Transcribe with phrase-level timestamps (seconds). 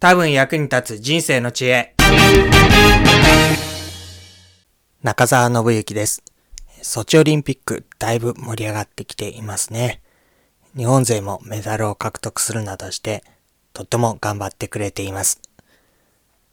[0.00, 1.96] 多分役に立つ人生の知恵。
[5.02, 6.22] 中澤信之です。
[6.82, 10.00] ソチオリンピックだいぶ盛り上がってきていますね。
[10.76, 13.24] 日本勢もメダルを獲得するなどして、
[13.72, 15.40] とっても頑張ってくれています。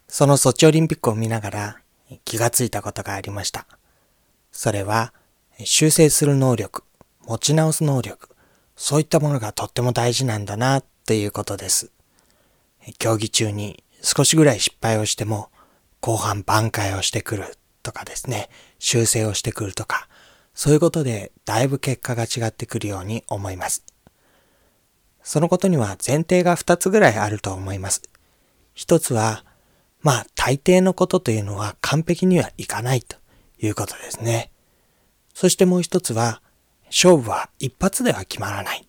[0.08, 1.78] そのソチオリンピックを見ながら
[2.26, 3.68] 気がついたことがありました。
[4.52, 5.14] それは、
[5.64, 6.84] 修正する能力、
[7.28, 8.30] 持ち直す能力、
[8.76, 11.92] そういったものがとっても大事なんだなっていうことです。
[12.94, 15.50] 競技中に少しぐらい失敗をしても、
[16.02, 18.50] 後半挽回をしてくるとかですね、
[18.80, 20.08] 修正をしてくるとか、
[20.54, 23.84] そういうことでだいぶ結果が違ってくるように思います。
[25.24, 28.04] そのことには前提が2つぐらいあると思います。
[28.76, 29.44] 一つは、
[30.02, 33.18] まあ大抵のことというのは完璧にはいかないと
[33.60, 34.52] いうことですね。
[35.34, 36.42] そしてもう一つは、
[36.86, 38.88] 勝負は一発では決まらない。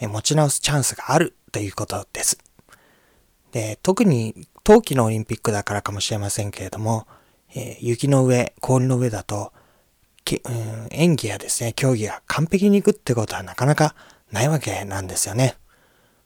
[0.00, 2.38] 持ち直すチャンスがあるということです。
[3.52, 7.06] で、特に冬季のオリンピックだからかもしれませんけれども、
[7.54, 9.52] えー、雪の上、氷の上だと、
[10.30, 13.94] うん、演技やですね、競技が完璧にいくってことはなかなか
[14.30, 15.56] ないわけなんですよね。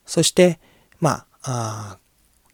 [0.04, 0.58] そして、
[0.98, 1.98] まあ、あ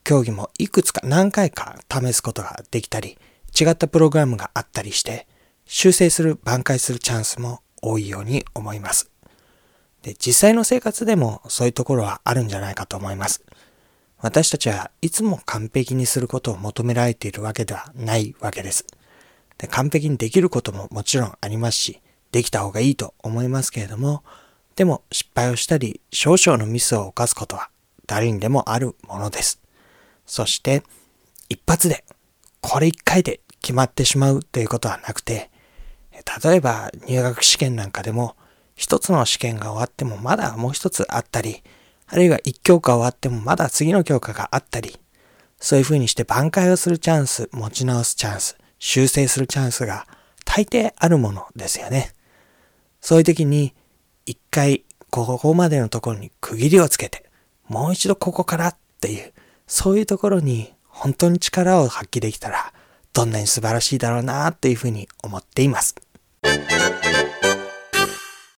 [0.05, 3.19] 競技もいくつか何回か試すことができたり、
[3.59, 5.27] 違ったプログラムがあったりして、
[5.67, 9.11] 修正する、挽回するチャンスも多いように思います。
[10.03, 13.45] で、実際の生活でもそういうところはあるんじゃないかと思います。
[14.21, 18.85] 私たちはいつも完璧にすることを求められているわけではないわけです。
[19.59, 22.01] で完璧にできることももちろんありますし、
[22.33, 24.23] できた方がいいと思いますけれども、
[24.77, 27.71] でも失敗をしたり少々のミスを犯すことは
[28.07, 29.61] 誰にでもあるものです。
[30.27, 30.83] そして
[31.49, 32.05] 一発で
[32.61, 35.51] これ一回で決まってしまうということはなくて、
[36.43, 38.37] 例えば入学試験なんかでも
[38.75, 41.63] 一つの試験が終わってもまだもう一つあったり、
[42.11, 44.99] あるいは一教科終わってもまだ次の教科があったり、
[45.61, 50.07] そういう風にして挽回をするチャンス、持ち直すチャンス、修正するチャンスが
[50.45, 52.13] 大抵あるものですよね。
[53.01, 53.75] そういう時に
[54.25, 57.25] 一回ここまでのところに区切りをつけて、
[57.69, 59.33] もう一度ここからっていう、
[59.67, 62.73] そういうところに本当に力を発揮できたら、
[63.13, 65.95] どんなに素晴らしいだろうなっていうふうに思っています。